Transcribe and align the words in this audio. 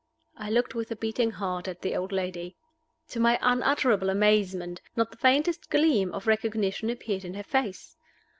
I 0.35 0.49
looked 0.49 0.73
with 0.73 0.89
a 0.89 0.95
beating 0.95 1.29
heart 1.29 1.67
at 1.67 1.83
the 1.83 1.95
old 1.95 2.11
lady. 2.11 2.55
To 3.09 3.19
my 3.19 3.37
unutterable 3.39 4.09
amazement, 4.09 4.81
not 4.95 5.11
the 5.11 5.17
faintest 5.17 5.69
gleam 5.69 6.11
of 6.11 6.25
recognition 6.25 6.89
appeared 6.89 7.23
in 7.23 7.35
her 7.35 7.43
face. 7.43 7.97